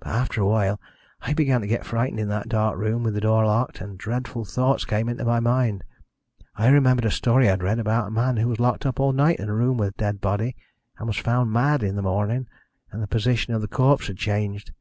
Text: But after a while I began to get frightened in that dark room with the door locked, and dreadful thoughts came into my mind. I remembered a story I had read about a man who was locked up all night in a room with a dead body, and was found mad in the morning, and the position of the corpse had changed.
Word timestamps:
But 0.00 0.08
after 0.08 0.40
a 0.40 0.46
while 0.48 0.80
I 1.22 1.32
began 1.32 1.60
to 1.60 1.66
get 1.68 1.86
frightened 1.86 2.18
in 2.18 2.26
that 2.26 2.48
dark 2.48 2.76
room 2.76 3.04
with 3.04 3.14
the 3.14 3.20
door 3.20 3.46
locked, 3.46 3.80
and 3.80 3.96
dreadful 3.96 4.44
thoughts 4.44 4.84
came 4.84 5.08
into 5.08 5.24
my 5.24 5.38
mind. 5.38 5.84
I 6.56 6.66
remembered 6.66 7.04
a 7.04 7.10
story 7.12 7.46
I 7.46 7.50
had 7.52 7.62
read 7.62 7.78
about 7.78 8.08
a 8.08 8.10
man 8.10 8.38
who 8.38 8.48
was 8.48 8.58
locked 8.58 8.84
up 8.84 8.98
all 8.98 9.12
night 9.12 9.38
in 9.38 9.48
a 9.48 9.54
room 9.54 9.76
with 9.76 9.90
a 9.90 9.92
dead 9.96 10.20
body, 10.20 10.56
and 10.98 11.06
was 11.06 11.18
found 11.18 11.52
mad 11.52 11.84
in 11.84 11.94
the 11.94 12.02
morning, 12.02 12.48
and 12.90 13.00
the 13.00 13.06
position 13.06 13.54
of 13.54 13.60
the 13.62 13.68
corpse 13.68 14.08
had 14.08 14.16
changed. 14.16 14.72